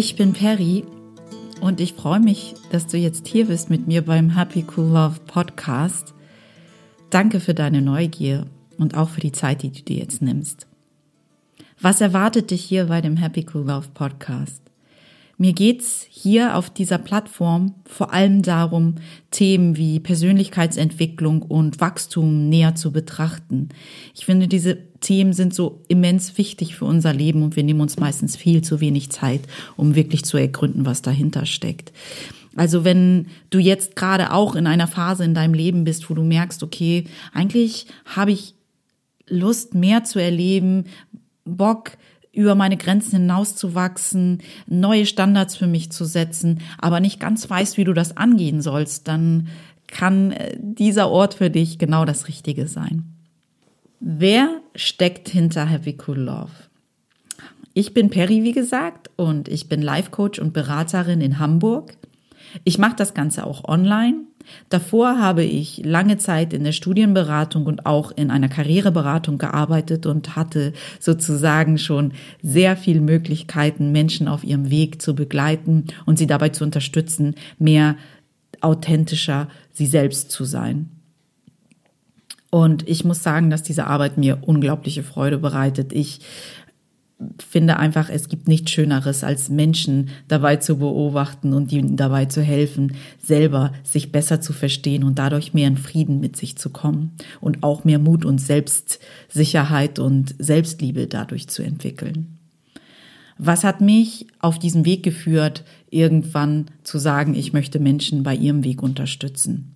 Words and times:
Ich 0.00 0.14
bin 0.14 0.32
Perry 0.32 0.84
und 1.60 1.80
ich 1.80 1.94
freue 1.94 2.20
mich, 2.20 2.54
dass 2.70 2.86
du 2.86 2.96
jetzt 2.96 3.26
hier 3.26 3.46
bist 3.46 3.68
mit 3.68 3.88
mir 3.88 4.04
beim 4.04 4.30
Happy 4.30 4.64
Cool 4.64 4.92
Love 4.92 5.18
Podcast. 5.26 6.14
Danke 7.10 7.40
für 7.40 7.52
deine 7.52 7.82
Neugier 7.82 8.46
und 8.78 8.96
auch 8.96 9.08
für 9.08 9.20
die 9.20 9.32
Zeit, 9.32 9.64
die 9.64 9.72
du 9.72 9.82
dir 9.82 9.96
jetzt 9.96 10.22
nimmst. 10.22 10.68
Was 11.80 12.00
erwartet 12.00 12.52
dich 12.52 12.62
hier 12.62 12.84
bei 12.84 13.00
dem 13.00 13.16
Happy 13.16 13.44
Cool 13.52 13.66
Love 13.66 13.88
Podcast? 13.92 14.62
Mir 15.40 15.52
geht's 15.52 16.04
hier 16.10 16.56
auf 16.56 16.68
dieser 16.68 16.98
Plattform 16.98 17.76
vor 17.84 18.12
allem 18.12 18.42
darum, 18.42 18.96
Themen 19.30 19.76
wie 19.76 20.00
Persönlichkeitsentwicklung 20.00 21.42
und 21.42 21.80
Wachstum 21.80 22.48
näher 22.48 22.74
zu 22.74 22.90
betrachten. 22.90 23.68
Ich 24.16 24.26
finde, 24.26 24.48
diese 24.48 24.76
Themen 24.98 25.32
sind 25.32 25.54
so 25.54 25.84
immens 25.86 26.36
wichtig 26.38 26.74
für 26.74 26.86
unser 26.86 27.12
Leben 27.12 27.44
und 27.44 27.54
wir 27.54 27.62
nehmen 27.62 27.80
uns 27.80 27.98
meistens 27.98 28.36
viel 28.36 28.62
zu 28.62 28.80
wenig 28.80 29.10
Zeit, 29.10 29.42
um 29.76 29.94
wirklich 29.94 30.24
zu 30.24 30.36
ergründen, 30.36 30.84
was 30.86 31.02
dahinter 31.02 31.46
steckt. 31.46 31.92
Also 32.56 32.82
wenn 32.82 33.28
du 33.50 33.60
jetzt 33.60 33.94
gerade 33.94 34.32
auch 34.32 34.56
in 34.56 34.66
einer 34.66 34.88
Phase 34.88 35.22
in 35.22 35.34
deinem 35.34 35.54
Leben 35.54 35.84
bist, 35.84 36.10
wo 36.10 36.14
du 36.14 36.24
merkst, 36.24 36.64
okay, 36.64 37.04
eigentlich 37.32 37.86
habe 38.04 38.32
ich 38.32 38.54
Lust, 39.28 39.74
mehr 39.74 40.02
zu 40.02 40.18
erleben, 40.18 40.86
Bock, 41.44 41.92
über 42.38 42.54
meine 42.54 42.76
Grenzen 42.76 43.18
hinauszuwachsen, 43.18 44.38
neue 44.68 45.06
Standards 45.06 45.56
für 45.56 45.66
mich 45.66 45.90
zu 45.90 46.04
setzen, 46.04 46.60
aber 46.78 47.00
nicht 47.00 47.18
ganz 47.18 47.50
weißt, 47.50 47.76
wie 47.76 47.84
du 47.84 47.92
das 47.92 48.16
angehen 48.16 48.62
sollst, 48.62 49.08
dann 49.08 49.48
kann 49.88 50.30
äh, 50.30 50.56
dieser 50.56 51.08
Ort 51.10 51.34
für 51.34 51.50
dich 51.50 51.78
genau 51.78 52.04
das 52.04 52.28
Richtige 52.28 52.68
sein. 52.68 53.04
Wer 53.98 54.60
steckt 54.76 55.28
hinter 55.28 55.66
Happy 55.66 55.98
Cool 56.06 56.20
Love? 56.20 56.52
Ich 57.74 57.92
bin 57.92 58.08
Perry, 58.08 58.44
wie 58.44 58.52
gesagt, 58.52 59.10
und 59.16 59.48
ich 59.48 59.68
bin 59.68 59.82
Life 59.82 60.10
Coach 60.10 60.38
und 60.38 60.52
Beraterin 60.52 61.20
in 61.20 61.40
Hamburg. 61.40 61.96
Ich 62.64 62.78
mache 62.78 62.96
das 62.96 63.14
Ganze 63.14 63.46
auch 63.46 63.64
online. 63.64 64.24
Davor 64.68 65.18
habe 65.18 65.44
ich 65.44 65.82
lange 65.84 66.16
Zeit 66.16 66.52
in 66.52 66.64
der 66.64 66.72
Studienberatung 66.72 67.66
und 67.66 67.86
auch 67.86 68.12
in 68.12 68.30
einer 68.30 68.48
Karriereberatung 68.48 69.38
gearbeitet 69.38 70.06
und 70.06 70.36
hatte 70.36 70.72
sozusagen 71.00 71.78
schon 71.78 72.12
sehr 72.42 72.76
viele 72.76 73.00
Möglichkeiten, 73.00 73.92
Menschen 73.92 74.28
auf 74.28 74.44
ihrem 74.44 74.70
Weg 74.70 75.02
zu 75.02 75.14
begleiten 75.14 75.86
und 76.06 76.18
sie 76.18 76.26
dabei 76.26 76.48
zu 76.48 76.64
unterstützen, 76.64 77.34
mehr 77.58 77.96
authentischer 78.60 79.48
sie 79.72 79.86
selbst 79.86 80.30
zu 80.30 80.44
sein. 80.44 80.88
Und 82.50 82.88
ich 82.88 83.04
muss 83.04 83.22
sagen, 83.22 83.50
dass 83.50 83.62
diese 83.62 83.86
Arbeit 83.86 84.16
mir 84.16 84.38
unglaubliche 84.40 85.02
Freude 85.02 85.38
bereitet. 85.38 85.92
Ich 85.92 86.20
finde 87.38 87.78
einfach, 87.78 88.10
es 88.10 88.28
gibt 88.28 88.46
nichts 88.46 88.70
Schöneres, 88.70 89.24
als 89.24 89.48
Menschen 89.48 90.10
dabei 90.28 90.56
zu 90.56 90.78
beobachten 90.78 91.52
und 91.52 91.72
ihnen 91.72 91.96
dabei 91.96 92.26
zu 92.26 92.42
helfen, 92.42 92.94
selber 93.20 93.72
sich 93.82 94.12
besser 94.12 94.40
zu 94.40 94.52
verstehen 94.52 95.02
und 95.02 95.18
dadurch 95.18 95.52
mehr 95.52 95.68
in 95.68 95.76
Frieden 95.76 96.20
mit 96.20 96.36
sich 96.36 96.56
zu 96.56 96.70
kommen 96.70 97.16
und 97.40 97.62
auch 97.62 97.84
mehr 97.84 97.98
Mut 97.98 98.24
und 98.24 98.38
Selbstsicherheit 98.40 99.98
und 99.98 100.34
Selbstliebe 100.38 101.06
dadurch 101.08 101.48
zu 101.48 101.62
entwickeln. 101.62 102.38
Was 103.36 103.62
hat 103.64 103.80
mich 103.80 104.26
auf 104.40 104.58
diesen 104.58 104.84
Weg 104.84 105.02
geführt, 105.02 105.64
irgendwann 105.90 106.66
zu 106.82 106.98
sagen, 106.98 107.34
ich 107.34 107.52
möchte 107.52 107.78
Menschen 107.78 108.24
bei 108.24 108.34
ihrem 108.34 108.64
Weg 108.64 108.82
unterstützen? 108.82 109.74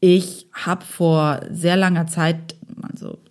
Ich 0.00 0.46
habe 0.52 0.84
vor 0.84 1.40
sehr 1.50 1.76
langer 1.76 2.06
Zeit 2.06 2.56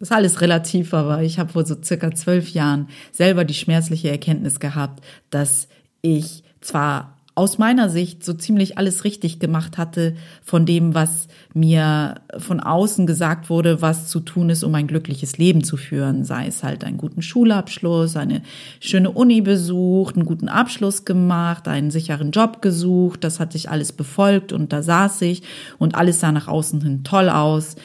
ist 0.02 0.12
alles 0.12 0.42
relativ, 0.42 0.94
aber 0.94 1.22
ich 1.24 1.40
habe 1.40 1.52
vor 1.52 1.66
so 1.66 1.76
circa 1.82 2.12
zwölf 2.12 2.50
Jahren 2.50 2.88
selber 3.12 3.46
die 3.46 3.54
schmerzliche 3.54 4.10
Erkenntnis 4.10 4.60
gehabt, 4.60 5.04
dass 5.30 5.68
ich 6.02 6.44
zwar 6.60 7.18
aus 7.34 7.58
meiner 7.58 7.90
Sicht 7.90 8.26
so 8.26 8.34
ziemlich 8.34 8.78
alles 8.78 9.06
richtig 9.06 9.40
gemacht 9.40 9.78
hatte 9.78 10.16
von 10.44 10.66
dem, 10.66 10.94
was 10.94 11.30
mir 11.54 12.16
von 12.38 12.60
außen 12.60 13.08
gesagt 13.08 13.50
wurde, 13.50 13.82
was 13.82 14.10
zu 14.10 14.20
tun 14.20 14.50
ist, 14.50 14.64
um 14.64 14.76
ein 14.76 14.88
glückliches 14.88 15.38
Leben 15.38 15.64
zu 15.64 15.78
führen. 15.78 16.26
Sei 16.26 16.48
es 16.48 16.62
halt 16.62 16.84
einen 16.84 16.98
guten 16.98 17.22
Schulabschluss, 17.22 18.18
eine 18.18 18.42
schöne 18.82 19.12
Uni 19.12 19.40
besucht, 19.42 20.16
einen 20.16 20.26
guten 20.26 20.50
Abschluss 20.50 21.06
gemacht, 21.06 21.70
einen 21.70 21.90
sicheren 21.90 22.32
Job 22.32 22.62
gesucht. 22.62 23.24
Das 23.24 23.40
hatte 23.40 23.56
ich 23.56 23.70
alles 23.70 23.94
befolgt 23.94 24.52
und 24.52 24.74
da 24.74 24.84
saß 24.84 25.22
ich 25.22 25.44
und 25.78 25.96
alles 25.96 26.20
sah 26.20 26.34
nach 26.34 26.50
außen 26.50 26.82
hin 26.82 27.04
toll 27.06 27.30
aus 27.30 27.76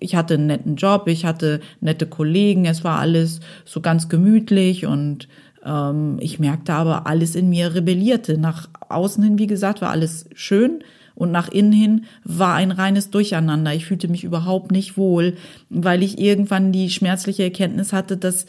ich 0.00 0.14
hatte 0.14 0.34
einen 0.34 0.46
netten 0.46 0.76
Job, 0.76 1.08
ich 1.08 1.24
hatte 1.24 1.60
nette 1.80 2.06
Kollegen, 2.06 2.64
es 2.64 2.84
war 2.84 2.98
alles 2.98 3.40
so 3.64 3.80
ganz 3.80 4.08
gemütlich 4.08 4.86
und 4.86 5.28
ähm, 5.64 6.18
ich 6.20 6.38
merkte 6.38 6.74
aber, 6.74 7.06
alles 7.06 7.34
in 7.34 7.48
mir 7.48 7.74
rebellierte. 7.74 8.38
Nach 8.38 8.68
außen 8.88 9.22
hin, 9.22 9.38
wie 9.38 9.46
gesagt, 9.46 9.80
war 9.80 9.90
alles 9.90 10.26
schön 10.34 10.82
und 11.14 11.32
nach 11.32 11.48
innen 11.48 11.72
hin 11.72 12.04
war 12.24 12.54
ein 12.54 12.70
reines 12.70 13.10
Durcheinander. 13.10 13.74
Ich 13.74 13.86
fühlte 13.86 14.08
mich 14.08 14.24
überhaupt 14.24 14.70
nicht 14.70 14.96
wohl, 14.96 15.34
weil 15.68 16.02
ich 16.02 16.18
irgendwann 16.18 16.72
die 16.72 16.90
schmerzliche 16.90 17.42
Erkenntnis 17.42 17.92
hatte, 17.92 18.16
dass 18.16 18.46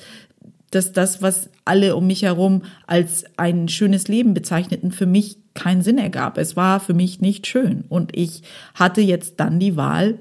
dass 0.71 0.91
das, 0.91 1.21
was 1.21 1.49
alle 1.65 1.95
um 1.95 2.07
mich 2.07 2.23
herum 2.23 2.61
als 2.85 3.25
ein 3.37 3.69
schönes 3.69 4.07
Leben 4.07 4.33
bezeichneten, 4.33 4.91
für 4.91 5.05
mich 5.05 5.37
keinen 5.53 5.81
Sinn 5.81 5.97
ergab. 5.97 6.37
Es 6.37 6.55
war 6.55 6.79
für 6.79 6.93
mich 6.93 7.21
nicht 7.21 7.47
schön. 7.47 7.85
Und 7.89 8.15
ich 8.15 8.43
hatte 8.75 9.01
jetzt 9.01 9.39
dann 9.39 9.59
die 9.59 9.75
Wahl, 9.75 10.19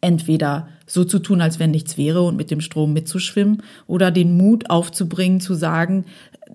entweder 0.00 0.68
so 0.86 1.04
zu 1.04 1.18
tun, 1.18 1.40
als 1.40 1.58
wenn 1.58 1.70
nichts 1.70 1.98
wäre 1.98 2.22
und 2.22 2.36
mit 2.36 2.50
dem 2.50 2.60
Strom 2.60 2.92
mitzuschwimmen 2.92 3.62
oder 3.86 4.10
den 4.10 4.36
Mut 4.36 4.70
aufzubringen 4.70 5.40
zu 5.40 5.54
sagen, 5.54 6.04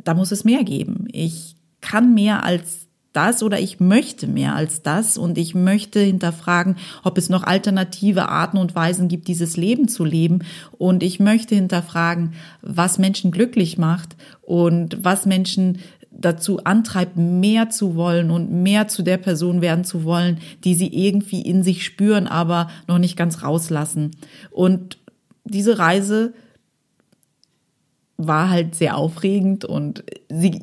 da 0.03 0.13
muss 0.13 0.31
es 0.31 0.43
mehr 0.43 0.63
geben. 0.63 1.07
Ich 1.11 1.55
kann 1.81 2.13
mehr 2.13 2.43
als 2.43 2.87
das 3.13 3.43
oder 3.43 3.59
ich 3.59 3.79
möchte 3.79 4.27
mehr 4.27 4.55
als 4.55 4.83
das 4.83 5.17
und 5.17 5.37
ich 5.37 5.53
möchte 5.53 5.99
hinterfragen, 5.99 6.77
ob 7.03 7.17
es 7.17 7.29
noch 7.29 7.43
alternative 7.43 8.29
Arten 8.29 8.57
und 8.57 8.73
Weisen 8.73 9.09
gibt, 9.09 9.27
dieses 9.27 9.57
Leben 9.57 9.87
zu 9.89 10.05
leben 10.05 10.39
und 10.77 11.03
ich 11.03 11.19
möchte 11.19 11.55
hinterfragen, 11.55 12.33
was 12.61 12.99
Menschen 12.99 13.31
glücklich 13.31 13.77
macht 13.77 14.15
und 14.41 15.03
was 15.03 15.25
Menschen 15.25 15.79
dazu 16.21 16.63
antreibt, 16.63 17.17
mehr 17.17 17.69
zu 17.69 17.95
wollen 17.95 18.31
und 18.31 18.51
mehr 18.51 18.87
zu 18.87 19.01
der 19.01 19.17
Person 19.17 19.61
werden 19.61 19.83
zu 19.83 20.03
wollen, 20.03 20.39
die 20.63 20.75
sie 20.75 20.87
irgendwie 20.87 21.41
in 21.41 21.63
sich 21.63 21.83
spüren, 21.83 22.27
aber 22.27 22.69
noch 22.87 22.97
nicht 22.97 23.17
ganz 23.17 23.43
rauslassen. 23.43 24.11
Und 24.51 24.97
diese 25.43 25.79
Reise 25.79 26.33
war 28.17 28.49
halt 28.49 28.75
sehr 28.75 28.97
aufregend 28.97 29.65
und 29.65 30.03
sie 30.29 30.61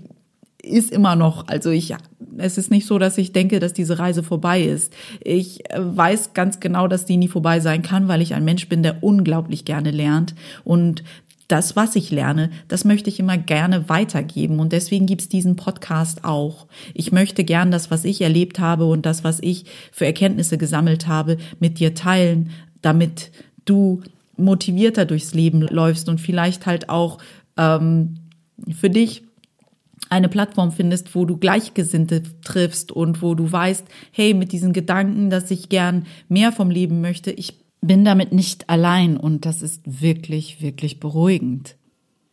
ist 0.63 0.91
immer 0.91 1.17
noch, 1.17 1.47
also 1.49 1.71
ich, 1.71 1.95
es 2.37 2.59
ist 2.59 2.71
nicht 2.71 2.87
so, 2.87 2.99
dass 2.99 3.17
ich 3.19 3.33
denke, 3.33 3.59
dass 3.59 3.73
diese 3.73 3.99
Reise 3.99 4.23
vorbei 4.23 4.63
ist. 4.63 4.93
Ich 5.23 5.63
weiß 5.75 6.35
ganz 6.35 6.61
genau, 6.61 6.89
dass 6.89 7.05
die 7.05 7.17
nie 7.17 7.29
vorbei 7.29 7.61
sein 7.61 7.83
kann, 7.83 8.09
weil 8.09 8.23
ich 8.23 8.35
ein 8.35 8.45
Mensch 8.45 8.69
bin, 8.69 8.83
der 8.83 9.03
unglaublich 9.03 9.65
gerne 9.65 9.91
lernt 9.91 10.35
und 10.65 11.05
das, 11.49 11.77
was 11.77 11.97
ich 11.97 12.11
lerne, 12.11 12.51
das 12.69 12.85
möchte 12.85 13.09
ich 13.09 13.19
immer 13.19 13.39
gerne 13.39 13.89
weitergeben. 13.89 14.61
Und 14.61 14.73
deswegen 14.73 15.07
gibt's 15.07 15.29
diesen 15.29 15.57
Podcast 15.57 16.25
auch. 16.25 16.67
Ich 16.93 17.11
möchte 17.11 17.43
gern 17.43 17.71
das, 17.71 17.91
was 17.91 18.05
ich 18.05 18.21
erlebt 18.21 18.59
habe 18.59 18.85
und 18.85 19.07
das, 19.07 19.25
was 19.25 19.41
ich 19.41 19.65
für 19.91 20.05
Erkenntnisse 20.05 20.59
gesammelt 20.59 21.09
habe, 21.09 21.39
mit 21.59 21.79
dir 21.79 21.95
teilen, 21.95 22.51
damit 22.83 23.31
du 23.65 24.03
motivierter 24.37 25.07
durchs 25.07 25.35
Leben 25.35 25.63
läufst 25.63 26.09
und 26.09 26.21
vielleicht 26.21 26.67
halt 26.67 26.91
auch 26.91 27.19
ähm, 27.57 28.17
für 28.79 28.91
dich 28.91 29.25
eine 30.11 30.29
Plattform 30.29 30.71
findest, 30.71 31.15
wo 31.15 31.25
du 31.25 31.37
Gleichgesinnte 31.37 32.23
triffst 32.43 32.93
und 32.93 33.21
wo 33.21 33.35
du 33.35 33.51
weißt, 33.51 33.85
hey, 34.13 34.35
mit 34.35 34.53
diesen 34.53 34.73
Gedanken, 34.73 35.29
dass 35.31 35.51
ich 35.51 35.69
gern 35.69 36.07
mehr 36.29 36.53
vom 36.53 36.71
Leben 36.71 37.01
möchte, 37.01 37.31
ich 37.31 37.55
bin 37.81 38.05
damit 38.05 38.33
nicht 38.33 38.69
allein 38.69 39.17
und 39.17 39.47
das 39.47 39.63
ist 39.63 39.83
wirklich, 40.03 40.61
wirklich 40.61 41.01
beruhigend. 41.01 41.77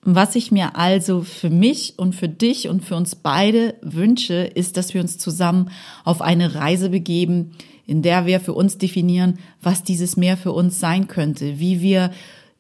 Was 0.07 0.35
ich 0.35 0.51
mir 0.51 0.75
also 0.75 1.21
für 1.21 1.49
mich 1.49 1.95
und 1.97 2.13
für 2.13 2.29
dich 2.29 2.69
und 2.69 2.83
für 2.85 2.95
uns 2.95 3.15
beide 3.15 3.75
wünsche, 3.81 4.35
ist, 4.35 4.77
dass 4.77 4.93
wir 4.93 5.01
uns 5.01 5.17
zusammen 5.17 5.71
auf 6.03 6.21
eine 6.21 6.53
Reise 6.53 6.89
begeben, 6.89 7.51
in 7.87 8.03
der 8.03 8.25
wir 8.25 8.39
für 8.39 8.53
uns 8.53 8.77
definieren, 8.77 9.39
was 9.61 9.83
dieses 9.83 10.15
Meer 10.15 10.37
für 10.37 10.51
uns 10.51 10.79
sein 10.79 11.07
könnte, 11.07 11.59
wie 11.59 11.81
wir 11.81 12.11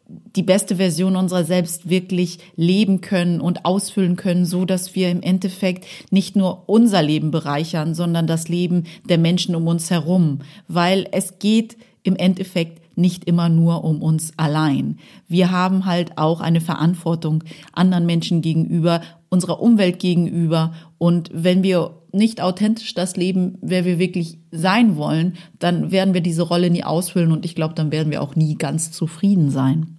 die 0.07 0.43
beste 0.43 0.75
Version 0.75 1.15
unserer 1.15 1.43
selbst 1.43 1.89
wirklich 1.89 2.39
leben 2.55 3.01
können 3.01 3.41
und 3.41 3.65
ausfüllen 3.65 4.15
können, 4.15 4.45
so 4.45 4.65
dass 4.65 4.95
wir 4.95 5.09
im 5.09 5.21
Endeffekt 5.21 5.85
nicht 6.11 6.35
nur 6.35 6.69
unser 6.69 7.01
Leben 7.01 7.31
bereichern, 7.31 7.95
sondern 7.95 8.27
das 8.27 8.47
Leben 8.47 8.83
der 9.07 9.17
Menschen 9.17 9.55
um 9.55 9.67
uns 9.67 9.89
herum, 9.89 10.39
weil 10.67 11.07
es 11.11 11.39
geht 11.39 11.77
im 12.05 12.15
Endeffekt 12.15 12.81
nicht 12.97 13.25
immer 13.25 13.49
nur 13.49 13.83
um 13.83 14.01
uns 14.01 14.31
allein. 14.37 14.99
Wir 15.27 15.51
haben 15.51 15.85
halt 15.85 16.17
auch 16.17 16.39
eine 16.39 16.61
Verantwortung 16.61 17.43
anderen 17.73 18.05
Menschen 18.05 18.41
gegenüber, 18.41 19.01
unserer 19.29 19.59
Umwelt 19.59 19.99
gegenüber. 19.99 20.73
Und 20.97 21.29
wenn 21.33 21.63
wir 21.63 21.95
nicht 22.11 22.41
authentisch 22.41 22.93
das 22.93 23.17
leben, 23.17 23.57
wer 23.61 23.83
wir 23.83 23.99
wirklich 23.99 24.37
sein 24.51 24.95
wollen, 24.95 25.33
dann 25.59 25.91
werden 25.91 26.13
wir 26.13 26.21
diese 26.21 26.43
Rolle 26.43 26.69
nie 26.69 26.83
ausfüllen 26.83 27.31
und 27.31 27.43
ich 27.43 27.55
glaube, 27.55 27.73
dann 27.73 27.91
werden 27.91 28.11
wir 28.11 28.21
auch 28.21 28.35
nie 28.35 28.55
ganz 28.55 28.91
zufrieden 28.91 29.49
sein. 29.49 29.97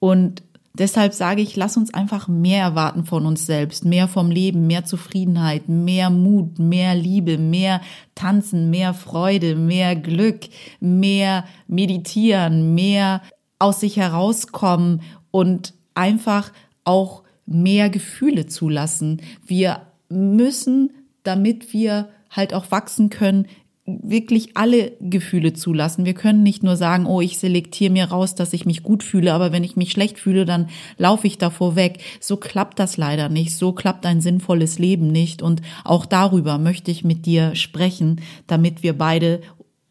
Und 0.00 0.42
Deshalb 0.72 1.12
sage 1.14 1.42
ich, 1.42 1.56
lass 1.56 1.76
uns 1.76 1.92
einfach 1.92 2.28
mehr 2.28 2.62
erwarten 2.62 3.04
von 3.04 3.26
uns 3.26 3.44
selbst, 3.44 3.84
mehr 3.84 4.06
vom 4.06 4.30
Leben, 4.30 4.66
mehr 4.66 4.84
Zufriedenheit, 4.84 5.68
mehr 5.68 6.10
Mut, 6.10 6.58
mehr 6.58 6.94
Liebe, 6.94 7.38
mehr 7.38 7.80
Tanzen, 8.14 8.70
mehr 8.70 8.94
Freude, 8.94 9.56
mehr 9.56 9.96
Glück, 9.96 10.48
mehr 10.78 11.44
Meditieren, 11.66 12.74
mehr 12.74 13.20
aus 13.58 13.80
sich 13.80 13.96
herauskommen 13.96 15.02
und 15.30 15.74
einfach 15.94 16.52
auch 16.84 17.24
mehr 17.46 17.90
Gefühle 17.90 18.46
zulassen. 18.46 19.22
Wir 19.44 19.82
müssen, 20.08 20.92
damit 21.24 21.72
wir 21.72 22.08
halt 22.30 22.54
auch 22.54 22.70
wachsen 22.70 23.10
können, 23.10 23.46
wirklich 23.86 24.56
alle 24.56 24.92
Gefühle 25.00 25.52
zulassen. 25.52 26.04
Wir 26.04 26.14
können 26.14 26.42
nicht 26.42 26.62
nur 26.62 26.76
sagen, 26.76 27.06
oh, 27.06 27.20
ich 27.20 27.38
selektiere 27.38 27.92
mir 27.92 28.06
raus, 28.06 28.34
dass 28.34 28.52
ich 28.52 28.66
mich 28.66 28.82
gut 28.82 29.02
fühle, 29.02 29.32
aber 29.32 29.52
wenn 29.52 29.64
ich 29.64 29.76
mich 29.76 29.90
schlecht 29.90 30.18
fühle, 30.18 30.44
dann 30.44 30.68
laufe 30.96 31.26
ich 31.26 31.38
davor 31.38 31.76
weg. 31.76 31.98
So 32.20 32.36
klappt 32.36 32.78
das 32.78 32.96
leider 32.96 33.28
nicht. 33.28 33.56
So 33.56 33.72
klappt 33.72 34.06
ein 34.06 34.20
sinnvolles 34.20 34.78
Leben 34.78 35.08
nicht. 35.08 35.42
Und 35.42 35.62
auch 35.84 36.06
darüber 36.06 36.58
möchte 36.58 36.90
ich 36.90 37.04
mit 37.04 37.26
dir 37.26 37.54
sprechen, 37.54 38.20
damit 38.46 38.82
wir 38.82 38.96
beide 38.96 39.40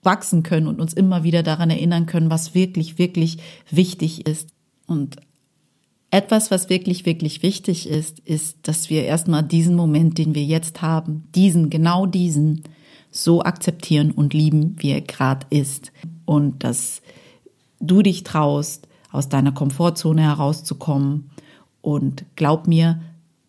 wachsen 0.02 0.44
können 0.44 0.68
und 0.68 0.80
uns 0.80 0.94
immer 0.94 1.24
wieder 1.24 1.44
daran 1.44 1.70
erinnern 1.70 2.06
können, 2.06 2.30
was 2.30 2.56
wirklich, 2.56 2.98
wirklich 2.98 3.38
wichtig 3.70 4.26
ist. 4.28 4.50
Und 4.88 5.18
etwas, 6.12 6.52
was 6.52 6.70
wirklich, 6.70 7.06
wirklich 7.06 7.44
wichtig 7.44 7.88
ist, 7.88 8.20
ist, 8.20 8.58
dass 8.64 8.90
wir 8.90 9.04
erstmal 9.04 9.44
diesen 9.44 9.76
Moment, 9.76 10.18
den 10.18 10.34
wir 10.36 10.44
jetzt 10.44 10.82
haben, 10.82 11.28
diesen, 11.36 11.70
genau 11.70 12.06
diesen, 12.06 12.64
so 13.12 13.44
akzeptieren 13.44 14.12
und 14.12 14.34
lieben, 14.34 14.76
wie 14.80 14.92
er 14.92 15.02
gerade 15.02 15.48
ist. 15.50 15.92
Und 16.26 16.64
dass 16.64 17.02
du 17.80 18.02
dich 18.02 18.24
traust, 18.24 18.88
aus 19.12 19.30
deiner 19.30 19.52
Komfortzone 19.52 20.22
herauszukommen. 20.22 21.32
Und 21.82 22.26
glaub 22.36 22.68
mir, 22.68 23.02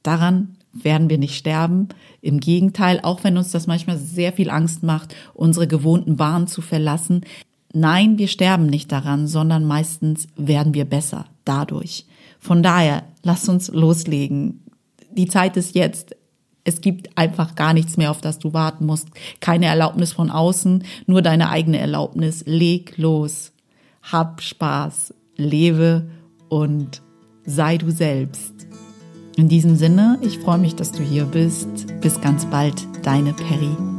daran 0.03 0.57
werden 0.73 1.11
wir 1.11 1.19
nicht 1.19 1.37
sterben. 1.37 1.89
Im 2.21 2.41
Gegenteil, 2.41 3.01
auch 3.03 3.25
wenn 3.25 3.37
uns 3.37 3.51
das 3.51 3.67
manchmal 3.67 3.99
sehr 3.99 4.33
viel 4.33 4.51
Angst 4.51 4.83
macht, 4.83 5.15
unsere 5.35 5.67
gewohnten 5.67 6.17
Bahnen 6.17 6.47
zu 6.47 6.63
verlassen. 6.63 7.23
Nein, 7.73 8.19
wir 8.19 8.29
sterben 8.29 8.67
nicht 8.67 8.91
daran, 8.91 9.27
sondern 9.27 9.65
meistens 9.65 10.29
werden 10.37 10.75
wir 10.75 10.85
besser 10.85 11.27
dadurch. 11.45 12.07
Von 12.39 12.63
daher, 12.63 13.05
lass 13.23 13.49
uns 13.49 13.69
loslegen. 13.69 14.65
Die 15.11 15.27
Zeit 15.27 15.57
ist 15.57 15.75
jetzt. 15.75 16.17
Es 16.65 16.81
gibt 16.81 17.17
einfach 17.17 17.55
gar 17.55 17.73
nichts 17.73 17.97
mehr, 17.97 18.11
auf 18.11 18.21
das 18.21 18.39
du 18.39 18.53
warten 18.53 18.87
musst. 18.87 19.09
Keine 19.41 19.67
Erlaubnis 19.67 20.13
von 20.13 20.31
außen, 20.31 20.85
nur 21.07 21.23
deine 21.23 21.51
eigene 21.51 21.79
Erlaubnis. 21.79 22.45
Leg 22.47 22.97
los. 22.97 23.53
Hab 24.03 24.43
Spaß. 24.43 25.15
Lebe 25.37 26.11
und 26.49 27.03
sei 27.47 27.79
du 27.79 27.91
selbst. 27.91 28.67
In 29.37 29.49
diesem 29.49 29.77
Sinne, 29.77 30.19
ich 30.21 30.39
freue 30.39 30.59
mich, 30.59 30.75
dass 30.75 30.93
du 30.93 31.03
hier 31.03 31.25
bist. 31.25 31.87
Bis 32.01 32.21
ganz 32.21 32.45
bald, 32.47 32.87
deine 33.03 33.33
Perry. 33.33 33.90